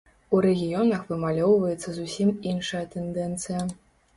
[0.35, 3.61] У рэгіёнах вымалёўваецца зусім іншая тэндэнцыя.